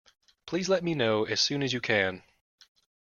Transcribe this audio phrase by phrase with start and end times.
[0.47, 2.23] Please let me know as soon as you can